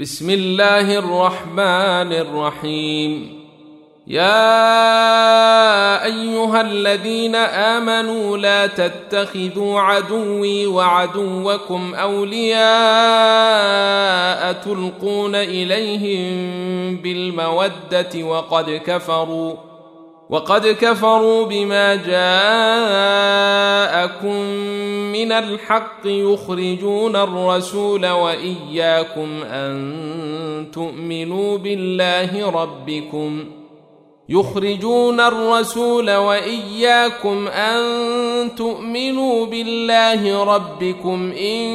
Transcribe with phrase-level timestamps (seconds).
[0.00, 3.38] بسم الله الرحمن الرحيم
[4.06, 4.44] يا
[6.04, 12.62] ايها الذين امنوا لا تتخذوا عدوي وعدوكم اولياء
[14.52, 19.54] تلقون اليهم بالموده وقد كفروا
[20.30, 22.08] وقد كفروا بما جاءكم
[25.12, 33.44] من الحق يخرجون الرسول وإياكم أن تؤمنوا بالله ربكم
[34.28, 37.80] يخرجون الرسول وإياكم أن
[38.56, 41.68] تؤمنوا بالله ربكم إن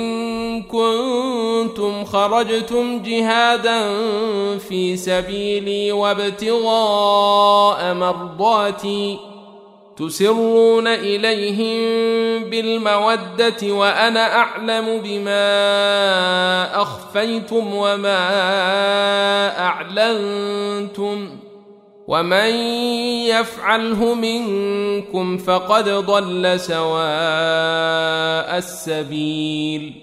[0.61, 3.97] كنتم خرجتم جهادا
[4.57, 9.19] في سبيلي وابتغاء مرضاتي
[9.97, 11.83] تسرون إليهم
[12.49, 18.19] بالمودة وأنا أعلم بما أخفيتم وما
[19.59, 21.29] أعلنتم
[22.07, 22.49] ومن
[23.27, 30.02] يفعله منكم فقد ضل سواء السبيل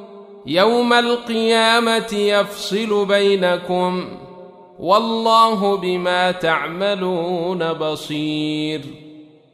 [0.45, 4.05] يوم القيامة يفصل بينكم
[4.79, 8.81] والله بما تعملون بصير.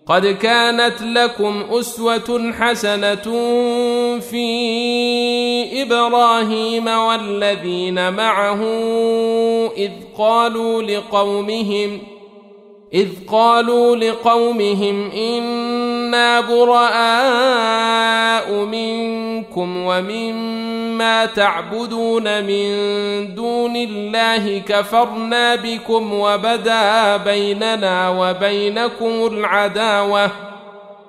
[0.08, 3.24] قد كانت لكم أسوة حسنة
[4.20, 4.48] في
[5.82, 8.62] إبراهيم والذين معه
[9.78, 12.00] إذ قالوا لقومهم
[12.94, 16.94] إذ قالوا لقومهم إنا براء
[18.54, 19.78] منكم
[20.98, 30.32] ومما تعبدون من دون الله كفرنا بكم وبدا بيننا وبينكم العداوة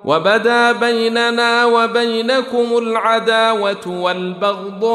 [0.05, 4.91] وبدا بيننا وبينكم العداوة والبغضاء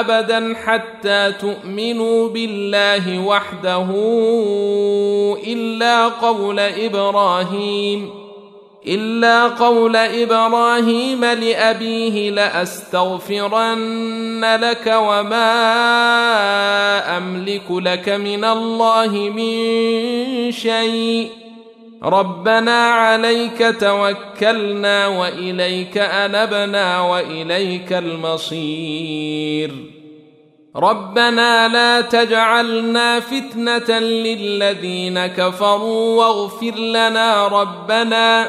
[0.00, 3.86] أبدا حتى تؤمنوا بالله وحده
[5.46, 8.17] إلا قول إبراهيم
[8.88, 13.78] إلا قول إبراهيم لأبيه لأستغفرن
[14.60, 15.56] لك وما
[17.16, 21.30] أملك لك من الله من شيء.
[22.02, 29.74] ربنا عليك توكلنا وإليك أنبنا وإليك المصير.
[30.76, 38.48] ربنا لا تجعلنا فتنة للذين كفروا واغفر لنا ربنا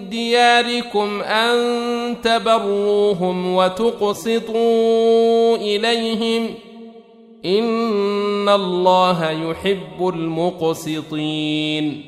[0.00, 1.56] دياركم أن
[2.22, 4.56] تبروهم وتقسطوا
[5.56, 6.54] إليهم
[7.44, 12.04] إن الله يحب المقسطين.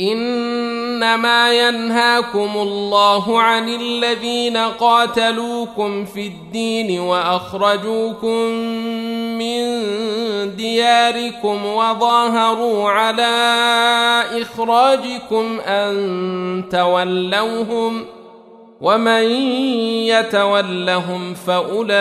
[0.00, 8.46] إنما ينهاكم الله عن الذين قاتلوكم في الدين وأخرجوكم
[9.38, 9.81] من
[10.56, 13.32] دياركم وظاهروا على
[14.42, 18.04] إخراجكم أن تولوهم
[18.80, 19.22] ومن
[20.06, 21.92] يتولهم فأولئك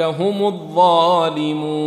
[0.00, 1.86] هم الظالمون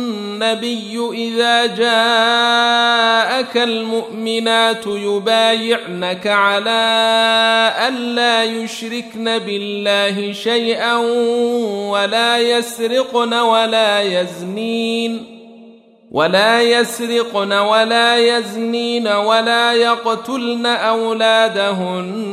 [0.41, 6.71] النبي إذا جاءك المؤمنات يبايعنك على
[7.87, 10.95] الا يشركن بالله شيئا
[11.91, 15.30] ولا يسرقن ولا يزنين.
[16.11, 22.31] ولا يسرقن ولا يزنين ولا يقتلن أولادهن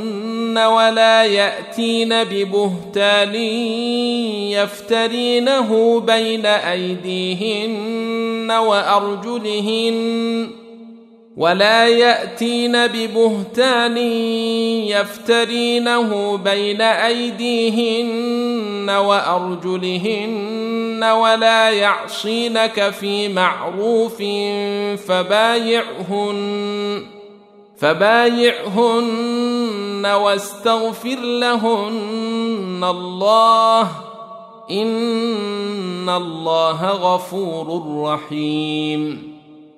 [0.58, 3.34] ولا يأتين ببهتان
[4.54, 10.48] يفترينه بين أيديهن وأرجلهن
[11.36, 13.96] ولا يأتين ببهتان
[14.86, 20.67] يفترينه بين أيديهن وأرجلهن
[21.04, 24.16] ولا يعصينك في معروف
[25.08, 26.38] فبايعهن
[27.78, 29.26] فبايعهن
[30.06, 33.88] واستغفر لهن الله
[34.70, 39.27] إن الله غفور رحيم.